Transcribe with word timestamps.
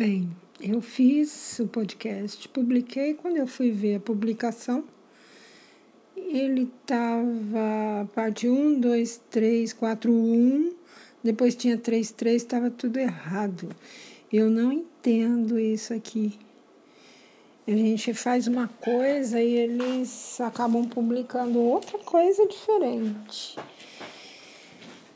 Bem, 0.00 0.34
eu 0.58 0.80
fiz 0.80 1.58
o 1.58 1.66
podcast, 1.66 2.48
publiquei. 2.48 3.12
Quando 3.12 3.36
eu 3.36 3.46
fui 3.46 3.70
ver 3.70 3.96
a 3.96 4.00
publicação, 4.00 4.82
ele 6.16 6.72
estava 6.82 8.08
parte 8.14 8.48
1, 8.48 8.80
2, 8.80 9.20
3, 9.28 9.74
4, 9.74 10.10
1. 10.10 10.72
Depois 11.22 11.54
tinha 11.54 11.76
3, 11.76 12.12
3, 12.12 12.40
estava 12.40 12.70
tudo 12.70 12.96
errado. 12.96 13.68
Eu 14.32 14.48
não 14.48 14.72
entendo 14.72 15.58
isso 15.58 15.92
aqui. 15.92 16.32
A 17.68 17.70
gente 17.70 18.14
faz 18.14 18.46
uma 18.46 18.68
coisa 18.68 19.38
e 19.38 19.54
eles 19.54 20.40
acabam 20.40 20.88
publicando 20.88 21.60
outra 21.60 21.98
coisa 21.98 22.46
diferente. 22.46 23.58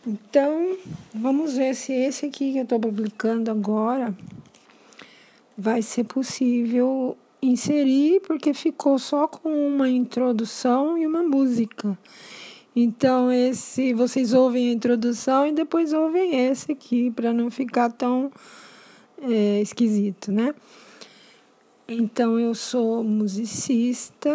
Então, 0.06 0.76
vamos 1.14 1.56
ver 1.56 1.74
se 1.74 1.90
esse 1.94 2.26
aqui 2.26 2.52
que 2.52 2.58
eu 2.58 2.64
estou 2.64 2.78
publicando 2.78 3.50
agora 3.50 4.14
vai 5.56 5.82
ser 5.82 6.04
possível 6.04 7.16
inserir, 7.40 8.20
porque 8.20 8.54
ficou 8.54 8.98
só 8.98 9.26
com 9.26 9.68
uma 9.68 9.88
introdução 9.88 10.96
e 10.98 11.06
uma 11.06 11.22
música. 11.22 11.96
Então, 12.74 13.30
esse 13.30 13.94
vocês 13.94 14.32
ouvem 14.32 14.70
a 14.70 14.72
introdução 14.72 15.46
e 15.46 15.52
depois 15.52 15.92
ouvem 15.92 16.48
esse 16.48 16.72
aqui, 16.72 17.10
para 17.10 17.32
não 17.32 17.50
ficar 17.50 17.92
tão 17.92 18.32
é, 19.22 19.60
esquisito, 19.60 20.32
né? 20.32 20.54
Então, 21.86 22.40
eu 22.40 22.54
sou 22.54 23.04
musicista 23.04 24.30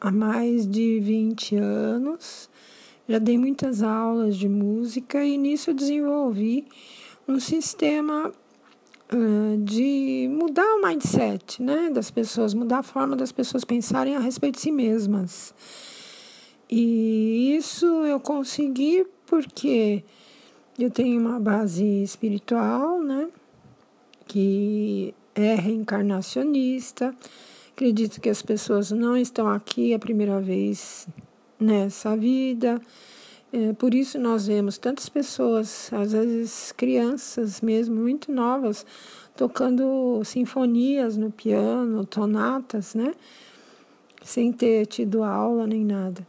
há 0.00 0.10
mais 0.10 0.66
de 0.66 0.98
20 1.00 1.56
anos, 1.56 2.50
já 3.08 3.18
dei 3.18 3.38
muitas 3.38 3.82
aulas 3.82 4.36
de 4.36 4.48
música 4.48 5.24
e 5.24 5.36
nisso 5.36 5.70
eu 5.70 5.74
desenvolvi 5.74 6.66
um 7.28 7.38
sistema 7.38 8.32
de 9.62 10.28
mudar 10.30 10.66
o 10.74 10.82
mindset 10.82 11.62
né, 11.62 11.90
das 11.90 12.10
pessoas, 12.10 12.54
mudar 12.54 12.78
a 12.78 12.82
forma 12.82 13.14
das 13.14 13.30
pessoas 13.30 13.64
pensarem 13.64 14.16
a 14.16 14.20
respeito 14.20 14.56
de 14.56 14.62
si 14.62 14.72
mesmas. 14.72 15.54
E 16.68 17.54
isso 17.56 17.86
eu 18.04 18.18
consegui 18.18 19.06
porque 19.26 20.02
eu 20.78 20.90
tenho 20.90 21.20
uma 21.20 21.38
base 21.38 21.84
espiritual, 22.02 23.00
né, 23.00 23.28
que 24.26 25.14
é 25.34 25.54
reencarnacionista. 25.54 27.14
Acredito 27.72 28.20
que 28.20 28.28
as 28.28 28.42
pessoas 28.42 28.90
não 28.90 29.16
estão 29.16 29.48
aqui 29.48 29.94
a 29.94 29.98
primeira 29.98 30.40
vez 30.40 31.06
nessa 31.60 32.16
vida. 32.16 32.80
É, 33.52 33.72
por 33.72 33.94
isso 33.94 34.18
nós 34.18 34.46
vemos 34.46 34.76
tantas 34.76 35.08
pessoas, 35.08 35.90
às 35.92 36.12
vezes 36.12 36.72
crianças 36.72 37.60
mesmo, 37.60 37.94
muito 37.94 38.32
novas, 38.32 38.84
tocando 39.36 40.22
sinfonias 40.24 41.16
no 41.16 41.30
piano, 41.30 42.04
tonatas, 42.04 42.94
né? 42.94 43.14
Sem 44.22 44.52
ter 44.52 44.86
tido 44.86 45.22
aula 45.22 45.66
nem 45.66 45.84
nada. 45.84 46.26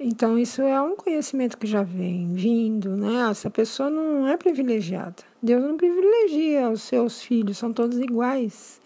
Então, 0.00 0.38
isso 0.38 0.62
é 0.62 0.80
um 0.80 0.94
conhecimento 0.94 1.58
que 1.58 1.66
já 1.66 1.82
vem 1.82 2.32
vindo, 2.32 2.96
né? 2.96 3.30
Essa 3.30 3.50
pessoa 3.50 3.90
não 3.90 4.28
é 4.28 4.36
privilegiada. 4.36 5.24
Deus 5.42 5.62
não 5.62 5.76
privilegia 5.76 6.70
os 6.70 6.82
seus 6.82 7.20
filhos, 7.20 7.58
são 7.58 7.72
todos 7.72 7.98
iguais. 7.98 8.80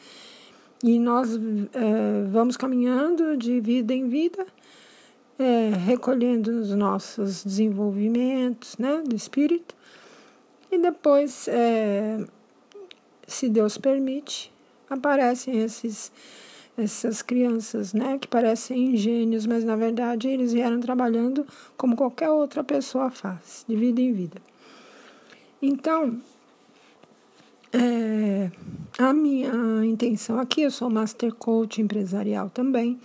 E 0.82 0.98
nós 0.98 1.36
é, 1.36 2.24
vamos 2.30 2.56
caminhando 2.56 3.36
de 3.36 3.60
vida 3.60 3.92
em 3.92 4.08
vida 4.08 4.46
é, 5.38 5.70
recolhendo 5.74 6.50
os 6.50 6.70
nossos 6.70 7.44
desenvolvimentos 7.44 8.76
né, 8.78 9.02
do 9.06 9.14
espírito 9.14 9.74
e 10.70 10.78
depois, 10.78 11.48
é, 11.48 12.24
se 13.26 13.48
Deus 13.48 13.76
permite, 13.76 14.50
aparecem 14.88 15.62
esses, 15.62 16.10
essas 16.78 17.20
crianças 17.20 17.92
né, 17.92 18.18
que 18.18 18.26
parecem 18.26 18.96
gênios, 18.96 19.44
mas 19.46 19.64
na 19.64 19.76
verdade 19.76 20.28
eles 20.28 20.54
vieram 20.54 20.80
trabalhando 20.80 21.46
como 21.76 21.94
qualquer 21.94 22.30
outra 22.30 22.64
pessoa 22.64 23.10
faz, 23.10 23.66
de 23.68 23.76
vida 23.76 24.00
em 24.00 24.12
vida. 24.14 24.40
Então, 25.60 26.18
é, 27.72 28.50
a 28.98 29.12
minha 29.12 29.84
intenção 29.84 30.38
aqui, 30.38 30.62
eu 30.62 30.70
sou 30.70 30.88
Master 30.88 31.34
Coach 31.34 31.80
empresarial 31.82 32.48
também, 32.48 32.98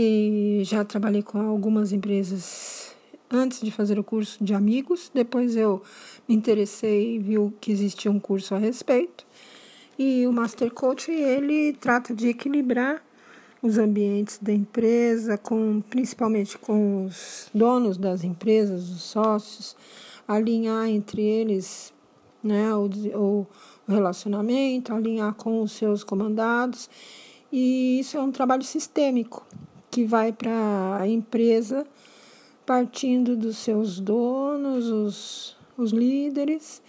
e 0.00 0.62
já 0.62 0.84
trabalhei 0.84 1.24
com 1.24 1.40
algumas 1.40 1.92
empresas 1.92 2.94
antes 3.28 3.60
de 3.60 3.72
fazer 3.72 3.98
o 3.98 4.04
curso 4.04 4.42
de 4.42 4.54
amigos. 4.54 5.10
Depois 5.12 5.56
eu 5.56 5.82
me 6.28 6.36
interessei 6.36 7.16
e 7.16 7.18
viu 7.18 7.52
que 7.60 7.72
existia 7.72 8.08
um 8.08 8.20
curso 8.20 8.54
a 8.54 8.58
respeito. 8.58 9.26
E 9.98 10.24
o 10.24 10.32
Master 10.32 10.72
Coach 10.72 11.10
ele 11.10 11.72
trata 11.72 12.14
de 12.14 12.28
equilibrar 12.28 13.02
os 13.60 13.76
ambientes 13.76 14.38
da 14.40 14.52
empresa, 14.52 15.36
com 15.36 15.80
principalmente 15.80 16.56
com 16.56 17.06
os 17.06 17.50
donos 17.52 17.98
das 17.98 18.22
empresas, 18.22 18.88
os 18.88 19.02
sócios, 19.02 19.76
alinhar 20.28 20.86
entre 20.86 21.22
eles 21.22 21.92
né, 22.40 22.72
o, 22.72 22.88
o 23.16 23.46
relacionamento, 23.88 24.94
alinhar 24.94 25.34
com 25.34 25.60
os 25.60 25.72
seus 25.72 26.04
comandados. 26.04 26.88
E 27.50 27.98
isso 27.98 28.16
é 28.16 28.22
um 28.22 28.30
trabalho 28.30 28.62
sistêmico 28.62 29.44
que 29.98 30.04
vai 30.04 30.32
para 30.32 30.98
a 31.00 31.08
empresa, 31.08 31.84
partindo 32.64 33.36
dos 33.36 33.56
seus 33.56 33.98
donos, 33.98 34.86
os, 34.86 35.56
os 35.76 35.90
líderes, 35.90 36.80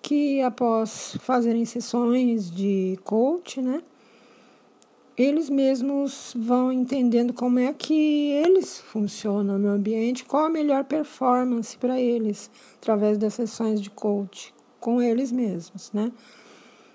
que 0.00 0.40
após 0.40 1.18
fazerem 1.20 1.66
sessões 1.66 2.50
de 2.50 2.98
coach, 3.04 3.60
né, 3.60 3.82
eles 5.18 5.50
mesmos 5.50 6.32
vão 6.34 6.72
entendendo 6.72 7.34
como 7.34 7.58
é 7.58 7.74
que 7.74 8.30
eles 8.30 8.78
funcionam 8.78 9.58
no 9.58 9.68
ambiente, 9.68 10.24
qual 10.24 10.46
a 10.46 10.48
melhor 10.48 10.84
performance 10.84 11.76
para 11.76 12.00
eles, 12.00 12.50
através 12.76 13.18
das 13.18 13.34
sessões 13.34 13.82
de 13.82 13.90
coach 13.90 14.54
com 14.80 15.02
eles 15.02 15.30
mesmos, 15.30 15.92
né? 15.92 16.10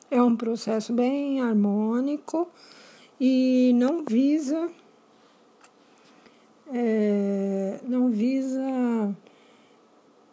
É 0.10 0.20
um 0.24 0.36
processo 0.36 0.92
bem 0.92 1.40
harmônico 1.40 2.50
e 3.22 3.74
não 3.76 4.04
visa 4.04 4.72
é, 6.74 7.80
não 7.84 8.10
visa 8.10 9.16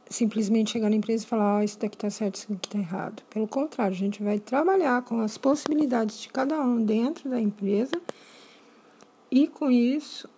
simplesmente 0.08 0.70
chegar 0.70 0.90
na 0.90 0.96
empresa 0.96 1.24
e 1.24 1.26
falar, 1.26 1.58
oh, 1.58 1.62
isso 1.62 1.78
daqui 1.78 1.96
está 1.96 2.10
certo, 2.10 2.36
isso 2.36 2.52
daqui 2.52 2.68
está 2.68 2.78
errado. 2.78 3.22
Pelo 3.30 3.48
contrário, 3.48 3.94
a 3.94 3.98
gente 3.98 4.22
vai 4.22 4.38
trabalhar 4.38 5.02
com 5.02 5.20
as 5.20 5.38
possibilidades 5.38 6.20
de 6.20 6.28
cada 6.28 6.60
um 6.60 6.84
dentro 6.84 7.28
da 7.30 7.40
empresa 7.40 8.00
e 9.30 9.48
com 9.48 9.70
isso, 9.70 10.28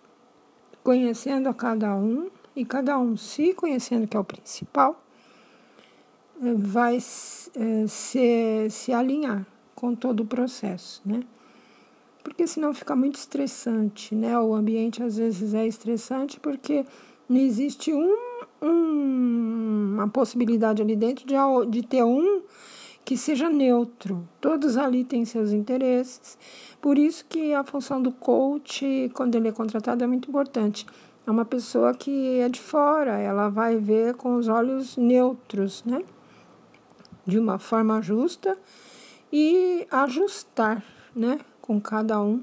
conhecendo 0.83 1.49
a 1.49 1.53
cada 1.53 1.95
um 1.95 2.29
e 2.55 2.63
cada 2.63 2.97
um 2.97 3.17
se 3.17 3.53
conhecendo, 3.53 4.07
que 4.07 4.15
é 4.15 4.19
o 4.19 4.23
principal, 4.23 5.01
vai 6.57 6.97
é, 6.97 6.99
se, 7.87 8.67
se 8.69 8.93
alinhar 8.93 9.45
com 9.73 9.93
todo 9.93 10.21
o 10.21 10.25
processo, 10.25 11.01
né? 11.05 11.21
Porque 12.25 12.47
senão 12.47 12.73
fica 12.73 12.95
muito 12.95 13.17
estressante, 13.17 14.15
né? 14.15 14.37
O 14.39 14.55
ambiente 14.55 15.03
às 15.03 15.15
vezes 15.15 15.53
é 15.53 15.67
estressante 15.67 16.39
porque 16.39 16.83
não 17.29 17.37
existe 17.37 17.93
um, 17.93 18.17
um, 18.63 19.91
uma 19.93 20.07
possibilidade 20.07 20.81
ali 20.81 20.95
dentro 20.95 21.23
de, 21.23 21.35
de 21.69 21.83
ter 21.85 22.03
um 22.03 22.41
que 23.05 23.15
seja 23.15 23.47
neutro. 23.47 24.27
Todos 24.41 24.75
ali 24.75 25.03
têm 25.03 25.23
seus 25.23 25.51
interesses. 25.51 26.35
Por 26.81 26.97
isso 26.97 27.23
que 27.29 27.53
a 27.53 27.63
função 27.63 28.01
do 28.01 28.11
coach, 28.11 29.11
quando 29.13 29.35
ele 29.35 29.49
é 29.49 29.51
contratado, 29.51 30.03
é 30.03 30.07
muito 30.07 30.27
importante. 30.27 30.87
É 31.27 31.29
uma 31.29 31.45
pessoa 31.45 31.93
que 31.93 32.39
é 32.39 32.49
de 32.49 32.59
fora, 32.59 33.19
ela 33.19 33.49
vai 33.49 33.77
ver 33.77 34.15
com 34.15 34.35
os 34.35 34.47
olhos 34.47 34.97
neutros, 34.97 35.83
né? 35.83 36.01
De 37.23 37.37
uma 37.37 37.59
forma 37.59 38.01
justa 38.01 38.57
e 39.31 39.85
ajustar, 39.91 40.83
né? 41.15 41.39
Com 41.65 41.79
cada 41.81 42.21
um 42.21 42.41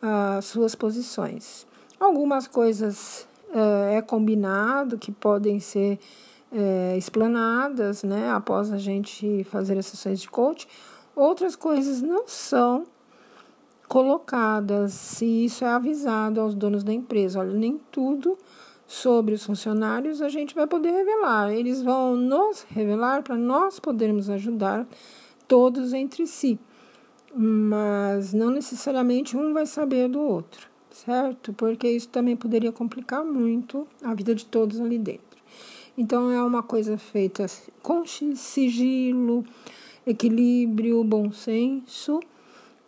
as 0.00 0.46
suas 0.46 0.74
posições. 0.74 1.66
Algumas 1.98 2.46
coisas 2.46 3.26
é, 3.52 3.96
é 3.96 4.02
combinado 4.02 4.96
que 4.96 5.10
podem 5.10 5.58
ser 5.60 5.98
é, 6.52 6.96
explanadas 6.96 8.02
né, 8.02 8.30
após 8.30 8.72
a 8.72 8.78
gente 8.78 9.44
fazer 9.44 9.76
as 9.78 9.86
sessões 9.86 10.20
de 10.20 10.30
coach, 10.30 10.68
outras 11.14 11.56
coisas 11.56 12.00
não 12.00 12.26
são 12.26 12.84
colocadas 13.88 14.92
se 14.92 15.46
isso 15.46 15.64
é 15.64 15.68
avisado 15.68 16.40
aos 16.40 16.54
donos 16.54 16.84
da 16.84 16.92
empresa. 16.92 17.40
Olha, 17.40 17.52
nem 17.52 17.80
tudo 17.90 18.38
sobre 18.86 19.34
os 19.34 19.44
funcionários 19.44 20.22
a 20.22 20.28
gente 20.28 20.54
vai 20.54 20.66
poder 20.66 20.90
revelar. 20.90 21.52
Eles 21.52 21.82
vão 21.82 22.16
nos 22.16 22.64
revelar 22.70 23.22
para 23.22 23.36
nós 23.36 23.80
podermos 23.80 24.30
ajudar 24.30 24.86
todos 25.46 25.92
entre 25.92 26.26
si 26.26 26.58
mas 27.34 28.32
não 28.32 28.50
necessariamente 28.50 29.36
um 29.36 29.52
vai 29.52 29.66
saber 29.66 30.08
do 30.08 30.20
outro, 30.20 30.68
certo? 30.90 31.52
Porque 31.52 31.88
isso 31.88 32.08
também 32.08 32.36
poderia 32.36 32.72
complicar 32.72 33.24
muito 33.24 33.86
a 34.02 34.14
vida 34.14 34.34
de 34.34 34.44
todos 34.44 34.80
ali 34.80 34.98
dentro. 34.98 35.38
Então 35.96 36.30
é 36.30 36.42
uma 36.42 36.62
coisa 36.62 36.96
feita 36.96 37.46
com 37.82 38.04
sigilo, 38.06 39.44
equilíbrio, 40.06 41.02
bom 41.02 41.32
senso 41.32 42.20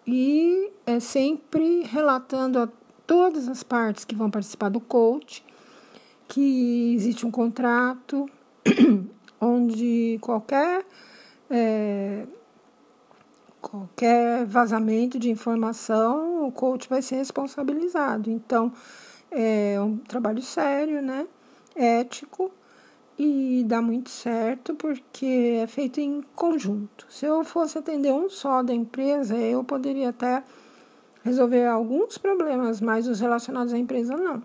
e 0.07 0.71
é 0.87 1.01
sempre 1.01 1.83
relatando 1.83 2.59
a 2.59 2.69
todas 3.07 3.49
as 3.49 3.63
partes 3.63 4.05
que 4.05 4.15
vão 4.15 4.31
participar 4.31 4.69
do 4.69 4.81
coach 4.81 5.45
que 6.29 6.95
existe 6.95 7.27
um 7.27 7.31
contrato 7.31 8.31
onde 9.41 10.19
qualquer 10.21 10.85
é, 11.51 12.25
qualquer 13.61 14.45
vazamento 14.47 15.19
de 15.19 15.31
informação 15.31 16.47
o 16.47 16.53
coach 16.53 16.89
vai 16.89 17.03
ser 17.03 17.17
responsabilizado 17.17 18.31
então 18.31 18.73
é 19.31 19.81
um 19.81 19.97
trabalho 19.97 20.43
sério 20.43 21.03
né 21.03 21.27
ético 21.77 22.51
e 23.23 23.63
dá 23.67 23.83
muito 23.83 24.09
certo 24.09 24.75
porque 24.75 25.59
é 25.63 25.67
feito 25.67 26.01
em 26.01 26.23
conjunto. 26.35 27.05
Se 27.11 27.27
eu 27.27 27.45
fosse 27.45 27.77
atender 27.77 28.11
um 28.11 28.31
só 28.31 28.63
da 28.63 28.73
empresa, 28.73 29.37
eu 29.37 29.63
poderia 29.63 30.09
até 30.09 30.43
resolver 31.23 31.67
alguns 31.67 32.17
problemas, 32.17 32.81
mas 32.81 33.07
os 33.07 33.21
relacionados 33.21 33.75
à 33.75 33.79
empresa 33.79 34.17
não. 34.17 34.43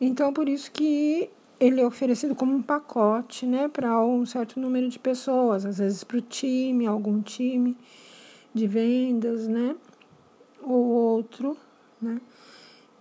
Então, 0.00 0.32
por 0.32 0.48
isso 0.48 0.70
que 0.70 1.28
ele 1.58 1.80
é 1.80 1.84
oferecido 1.84 2.32
como 2.36 2.54
um 2.54 2.62
pacote, 2.62 3.44
né, 3.44 3.66
para 3.66 4.00
um 4.04 4.24
certo 4.24 4.60
número 4.60 4.88
de 4.88 4.98
pessoas, 5.00 5.66
às 5.66 5.78
vezes 5.78 6.04
para 6.04 6.18
o 6.18 6.20
time, 6.20 6.86
algum 6.86 7.20
time 7.20 7.76
de 8.54 8.66
vendas, 8.66 9.48
né, 9.48 9.76
ou 10.62 10.84
outro, 10.84 11.56
né, 12.00 12.20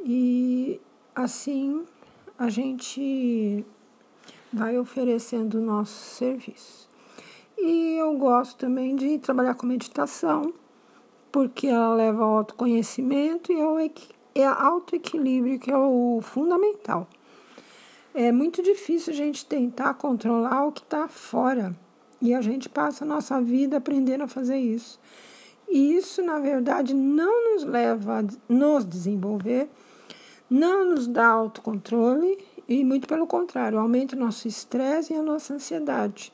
e 0.03 0.81
assim 1.15 1.85
a 2.37 2.49
gente 2.49 3.63
vai 4.51 4.77
oferecendo 4.77 5.59
o 5.59 5.61
nosso 5.61 6.15
serviço. 6.15 6.89
E 7.57 7.95
eu 7.97 8.17
gosto 8.17 8.57
também 8.57 8.95
de 8.95 9.17
trabalhar 9.19 9.55
com 9.55 9.65
meditação, 9.65 10.53
porque 11.31 11.67
ela 11.67 11.95
leva 11.95 12.23
ao 12.23 12.37
autoconhecimento 12.37 13.51
e 13.51 13.61
ao 13.61 13.77
é 14.35 14.45
autoequilíbrio, 14.45 15.59
que 15.59 15.71
é 15.71 15.77
o 15.77 16.19
fundamental. 16.21 17.07
É 18.13 18.31
muito 18.31 18.61
difícil 18.61 19.13
a 19.13 19.15
gente 19.15 19.45
tentar 19.45 19.93
controlar 19.95 20.65
o 20.65 20.71
que 20.71 20.81
está 20.81 21.07
fora. 21.07 21.75
E 22.21 22.33
a 22.33 22.41
gente 22.41 22.69
passa 22.69 23.03
a 23.03 23.07
nossa 23.07 23.41
vida 23.41 23.77
aprendendo 23.77 24.23
a 24.23 24.27
fazer 24.27 24.57
isso. 24.57 24.99
E 25.69 25.95
isso, 25.95 26.21
na 26.21 26.39
verdade, 26.39 26.93
não 26.93 27.53
nos 27.53 27.63
leva 27.63 28.19
a 28.19 28.23
nos 28.47 28.85
desenvolver, 28.85 29.69
não 30.49 30.89
nos 30.89 31.07
dá 31.07 31.27
autocontrole 31.27 32.37
e 32.67 32.83
muito 32.83 33.07
pelo 33.07 33.27
contrário, 33.27 33.77
aumenta 33.77 34.15
o 34.15 34.19
nosso 34.19 34.47
estresse 34.47 35.13
e 35.13 35.15
a 35.15 35.21
nossa 35.21 35.53
ansiedade. 35.53 36.31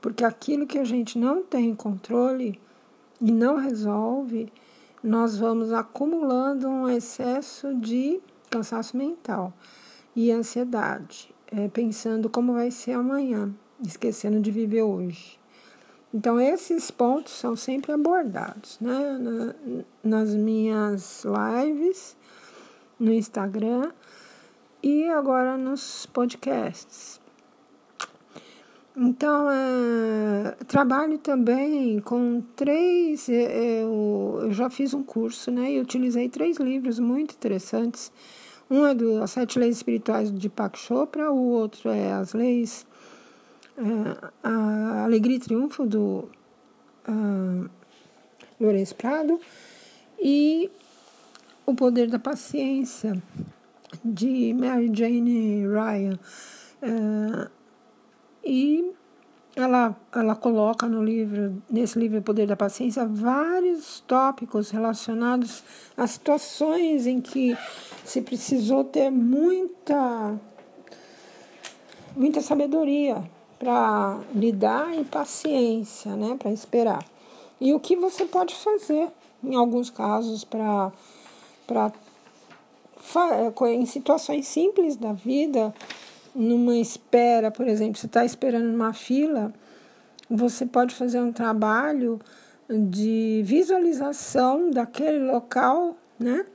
Porque 0.00 0.24
aquilo 0.24 0.66
que 0.66 0.78
a 0.78 0.84
gente 0.84 1.18
não 1.18 1.42
tem 1.42 1.74
controle 1.74 2.60
e 3.20 3.32
não 3.32 3.56
resolve, 3.56 4.52
nós 5.02 5.38
vamos 5.38 5.72
acumulando 5.72 6.68
um 6.68 6.88
excesso 6.88 7.74
de 7.74 8.20
cansaço 8.48 8.96
mental 8.96 9.52
e 10.14 10.30
ansiedade, 10.30 11.34
é, 11.50 11.68
pensando 11.68 12.28
como 12.28 12.54
vai 12.54 12.70
ser 12.70 12.92
amanhã, 12.92 13.52
esquecendo 13.82 14.40
de 14.40 14.50
viver 14.50 14.82
hoje. 14.82 15.39
Então, 16.12 16.40
esses 16.40 16.90
pontos 16.90 17.32
são 17.32 17.54
sempre 17.54 17.92
abordados 17.92 18.78
né? 18.80 19.18
Na, 19.18 19.54
nas 20.02 20.34
minhas 20.34 21.24
lives 21.24 22.16
no 22.98 23.12
Instagram 23.12 23.92
e 24.82 25.08
agora 25.08 25.56
nos 25.56 26.06
podcasts. 26.06 27.20
Então, 28.96 29.48
é, 29.50 30.56
trabalho 30.66 31.16
também 31.18 32.00
com 32.00 32.42
três. 32.56 33.28
É, 33.28 33.34
é, 33.34 33.82
eu, 33.82 34.40
eu, 34.42 34.52
já 34.52 34.68
fiz 34.68 34.92
um 34.92 35.02
curso, 35.02 35.50
né? 35.50 35.72
E 35.72 35.80
utilizei 35.80 36.28
três 36.28 36.56
livros 36.58 36.98
muito 36.98 37.34
interessantes. 37.34 38.12
Um 38.68 38.84
é 38.86 38.94
do 38.94 39.22
As 39.22 39.30
Sete 39.30 39.58
Leis 39.58 39.76
Espirituais 39.76 40.32
de 40.32 40.48
Pak 40.48 40.78
Chopra, 40.78 41.30
o 41.30 41.50
outro 41.50 41.88
é 41.88 42.12
As 42.12 42.34
Leis. 42.34 42.84
A 44.42 45.04
Alegria 45.04 45.36
e 45.36 45.40
Triunfo 45.40 45.86
do 45.86 46.28
uh, 47.08 47.70
Lourenço 48.60 48.94
Prado 48.94 49.40
e 50.18 50.70
O 51.64 51.74
Poder 51.74 52.08
da 52.10 52.18
Paciência 52.18 53.20
de 54.04 54.52
Mary 54.52 54.90
Jane 54.92 55.66
Ryan. 55.66 56.18
É, 56.82 57.48
e 58.44 58.92
ela, 59.56 59.96
ela 60.14 60.36
coloca 60.36 60.86
no 60.86 61.02
livro, 61.02 61.62
nesse 61.68 61.98
livro 61.98 62.18
O 62.18 62.22
Poder 62.22 62.46
da 62.46 62.56
Paciência, 62.56 63.06
vários 63.06 64.00
tópicos 64.00 64.70
relacionados 64.70 65.64
a 65.96 66.06
situações 66.06 67.06
em 67.06 67.20
que 67.20 67.56
se 68.04 68.20
precisou 68.20 68.84
ter 68.84 69.10
muita, 69.10 70.38
muita 72.14 72.40
sabedoria 72.40 73.22
para 73.60 74.18
lidar 74.34 74.98
e 74.98 75.04
paciência, 75.04 76.16
né, 76.16 76.34
para 76.38 76.50
esperar. 76.50 77.04
E 77.60 77.74
o 77.74 77.78
que 77.78 77.94
você 77.94 78.24
pode 78.24 78.54
fazer, 78.54 79.08
em 79.44 79.54
alguns 79.54 79.90
casos, 79.90 80.44
para 80.44 80.90
é, 83.14 83.74
em 83.74 83.84
situações 83.84 84.46
simples 84.46 84.96
da 84.96 85.12
vida, 85.12 85.74
numa 86.34 86.74
espera, 86.76 87.50
por 87.50 87.68
exemplo, 87.68 88.00
você 88.00 88.06
está 88.06 88.24
esperando 88.24 88.64
numa 88.64 88.94
fila, 88.94 89.52
você 90.28 90.64
pode 90.64 90.94
fazer 90.94 91.20
um 91.20 91.30
trabalho 91.30 92.18
de 92.66 93.42
visualização 93.44 94.70
daquele 94.70 95.18
local, 95.18 95.96
né? 96.18 96.46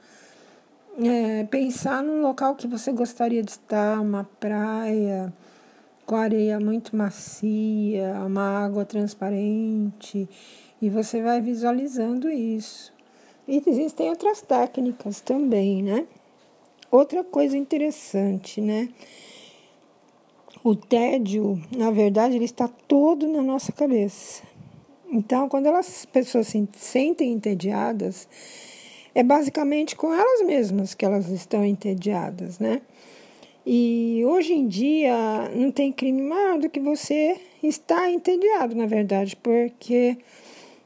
É, 0.98 1.44
pensar 1.44 2.02
num 2.02 2.22
local 2.22 2.56
que 2.56 2.68
você 2.68 2.92
gostaria 2.92 3.44
de 3.44 3.52
estar, 3.52 4.00
uma 4.00 4.24
praia 4.40 5.32
com 6.06 6.16
areia 6.16 6.60
muito 6.60 6.96
macia, 6.96 8.14
uma 8.26 8.64
água 8.64 8.86
transparente, 8.86 10.30
e 10.82 10.90
você 10.90 11.22
vai 11.22 11.42
visualizando 11.42 12.30
isso. 12.30 12.94
E 13.48 13.62
existem 13.66 14.10
outras 14.10 14.42
técnicas 14.42 15.22
também, 15.22 15.82
né? 15.84 16.06
Outra 16.92 17.24
coisa 17.24 17.58
interessante, 17.58 18.62
né? 18.62 18.90
O 20.64 20.76
tédio, 20.76 21.62
na 21.76 21.92
verdade, 21.92 22.36
ele 22.36 22.46
está 22.46 22.68
todo 22.68 23.28
na 23.28 23.42
nossa 23.42 23.72
cabeça. 23.72 24.44
Então, 25.12 25.48
quando 25.48 25.68
as 25.68 26.06
pessoas 26.06 26.48
se 26.48 26.68
sentem 26.74 27.34
entediadas, 27.34 28.28
é 29.14 29.24
basicamente 29.24 29.96
com 29.96 30.14
elas 30.14 30.46
mesmas 30.46 30.94
que 30.94 31.06
elas 31.06 31.30
estão 31.30 31.64
entediadas, 31.64 32.60
né? 32.60 32.82
E 33.66 34.22
hoje 34.26 34.54
em 34.54 34.68
dia 34.68 35.50
não 35.56 35.72
tem 35.72 35.92
crime 35.92 36.22
maior 36.22 36.60
do 36.60 36.70
que 36.70 36.80
você 36.80 37.36
estar 37.64 38.12
entediado, 38.12 38.76
na 38.76 38.86
verdade, 38.86 39.36
porque 39.38 40.18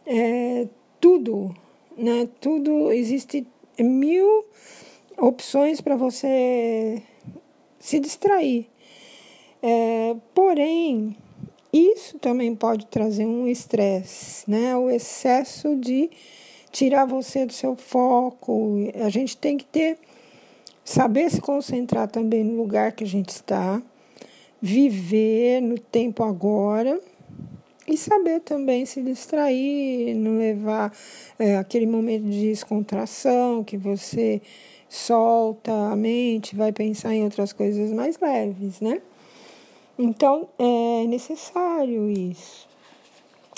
é, 0.05 0.67
tudo, 0.99 1.53
né? 1.97 2.27
Tudo 2.39 2.91
existe 2.91 3.45
mil 3.77 4.45
opções 5.17 5.81
para 5.81 5.97
você 5.97 7.01
se 7.79 7.99
distrair. 7.99 8.67
É, 9.61 10.15
porém, 10.33 11.17
isso 11.73 12.17
também 12.17 12.55
pode 12.55 12.85
trazer 12.87 13.25
um 13.25 13.45
estresse, 13.45 14.49
né? 14.49 14.75
O 14.77 14.89
excesso 14.89 15.75
de 15.75 16.09
tirar 16.71 17.05
você 17.05 17.45
do 17.45 17.53
seu 17.53 17.75
foco. 17.75 18.75
A 19.03 19.09
gente 19.09 19.35
tem 19.35 19.57
que 19.57 19.65
ter 19.65 19.97
saber 20.89 21.29
se 21.29 21.39
concentrar 21.39 22.07
também 22.07 22.43
no 22.43 22.57
lugar 22.57 22.93
que 22.93 23.03
a 23.03 23.07
gente 23.07 23.29
está, 23.29 23.79
viver 24.59 25.61
no 25.61 25.77
tempo 25.77 26.23
agora 26.23 26.99
e 27.87 27.95
saber 27.95 28.39
também 28.39 28.87
se 28.87 28.99
distrair, 29.03 30.15
não 30.15 30.39
levar 30.39 30.91
é, 31.37 31.57
aquele 31.57 31.85
momento 31.85 32.23
de 32.23 32.49
descontração 32.49 33.63
que 33.63 33.77
você 33.77 34.41
solta 34.89 35.71
a 35.71 35.95
mente, 35.95 36.55
vai 36.55 36.71
pensar 36.71 37.13
em 37.13 37.23
outras 37.23 37.53
coisas 37.53 37.91
mais 37.91 38.17
leves, 38.19 38.81
né? 38.81 38.99
Então 39.97 40.49
é 40.57 41.05
necessário 41.05 42.09
isso. 42.09 42.67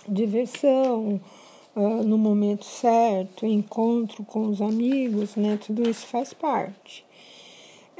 Diversão, 0.05 1.21
uh, 1.77 2.03
no 2.03 2.17
momento 2.17 2.65
certo, 2.65 3.45
encontro 3.45 4.21
com 4.25 4.50
os 4.50 4.61
amigos, 4.61 5.38
né? 5.38 5.57
Tudo 5.65 5.89
isso 5.89 6.05
faz 6.07 6.33
parte. 6.33 7.09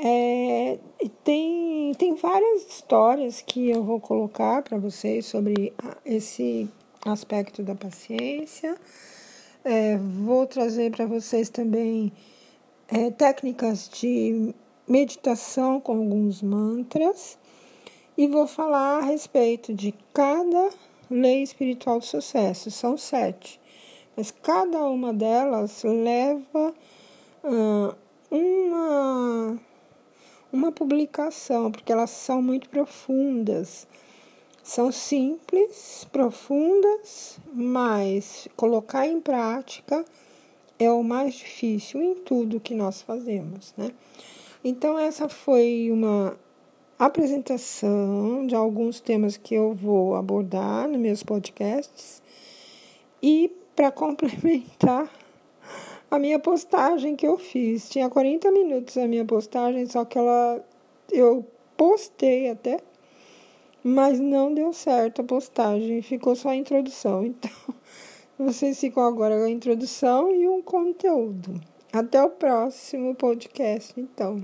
É, 0.04 0.80
tem, 1.24 1.94
tem 1.94 2.16
várias 2.16 2.64
histórias 2.68 3.42
que 3.42 3.70
eu 3.70 3.84
vou 3.84 4.00
colocar 4.00 4.64
para 4.64 4.80
vocês 4.80 5.28
sobre 5.28 5.72
esse 6.04 6.68
aspecto 7.06 7.62
da 7.62 7.76
paciência. 7.76 8.76
É, 9.64 9.98
vou 9.98 10.48
trazer 10.48 10.90
para 10.90 11.06
vocês 11.06 11.50
também 11.50 12.12
é, 12.88 13.12
técnicas 13.12 13.88
de 13.90 14.56
meditação 14.88 15.80
com 15.80 15.92
alguns 15.92 16.42
mantras 16.42 17.38
e 18.18 18.28
vou 18.28 18.48
falar 18.48 19.00
a 19.00 19.06
respeito 19.06 19.72
de 19.72 19.94
cada 20.14 20.70
lei 21.12 21.44
espiritual 21.44 22.00
do 22.00 22.06
sucesso, 22.06 22.72
são 22.72 22.98
sete. 22.98 23.60
Mas 24.18 24.32
cada 24.32 24.84
uma 24.86 25.14
delas 25.14 25.84
leva 25.84 26.74
uh, 27.44 27.96
uma, 28.30 29.60
uma 30.52 30.72
publicação, 30.72 31.72
porque 31.72 31.92
elas 31.92 32.10
são 32.10 32.42
muito 32.42 32.70
profundas. 32.70 33.88
São 34.64 34.92
simples, 34.92 36.08
profundas, 36.12 37.40
mas 37.54 38.48
colocar 38.56 39.08
em 39.08 39.20
prática 39.20 40.06
é 40.78 40.90
o 40.90 41.04
mais 41.04 41.34
difícil 41.34 42.02
em 42.02 42.16
tudo 42.16 42.60
que 42.60 42.76
nós 42.76 43.02
fazemos, 43.02 43.74
né? 43.78 43.92
Então, 44.64 44.98
essa 44.98 45.28
foi 45.28 45.90
uma 45.92 46.38
apresentação 46.98 48.46
de 48.46 48.54
alguns 48.54 49.00
temas 49.00 49.36
que 49.36 49.56
eu 49.56 49.74
vou 49.74 50.16
abordar 50.16 50.88
nos 50.88 51.00
meus 51.00 51.24
podcasts. 51.24 52.22
E 53.22 53.52
para 53.76 53.90
complementar 53.92 55.10
a 56.12 56.20
minha 56.20 56.38
postagem 56.38 57.16
que 57.16 57.26
eu 57.26 57.38
fiz, 57.38 57.90
tinha 57.90 58.10
40 58.10 58.52
minutos 58.52 58.98
a 58.98 59.08
minha 59.08 59.24
postagem, 59.24 59.86
só 59.88 60.04
que 60.04 60.18
ela 60.18 60.62
eu 61.10 61.46
postei 61.78 62.50
até, 62.50 62.80
mas 63.82 64.20
não 64.20 64.54
deu 64.54 64.74
certo 64.74 65.22
a 65.22 65.24
postagem, 65.24 66.02
ficou 66.02 66.36
só 66.36 66.50
a 66.50 66.56
introdução. 66.56 67.34
Então, 68.44 68.52
vocês 68.54 68.80
ficam 68.80 69.04
agora 69.04 69.38
com 69.38 69.44
a 69.44 69.50
introdução 69.52 70.34
e 70.34 70.48
um 70.48 70.64
conteúdo. 70.64 71.62
Até 71.94 72.24
o 72.24 72.30
próximo 72.32 73.14
podcast, 73.14 73.94
então. 74.00 74.42